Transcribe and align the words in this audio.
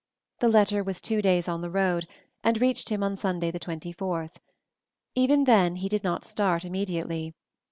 The 0.39 0.49
letter 0.49 0.81
was 0.83 0.99
two 0.99 1.21
days 1.21 1.47
on 1.47 1.61
the 1.61 1.69
road, 1.69 2.07
and 2.43 2.59
reached 2.59 2.89
him 2.89 3.03
on 3.03 3.15
Sunday 3.15 3.51
the 3.51 3.59
24th. 3.59 4.37
Even 5.13 5.43
then 5.43 5.75
he 5.75 5.87
did 5.89 6.03
not 6.03 6.25
start 6.25 6.65
immediately. 6.65 7.35